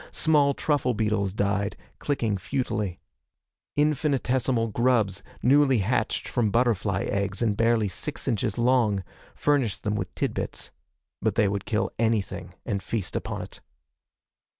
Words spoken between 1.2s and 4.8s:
died, clicking futilely. Infinitesimal